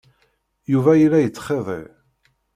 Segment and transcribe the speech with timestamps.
[0.71, 1.81] Yuba yella yettxiḍi.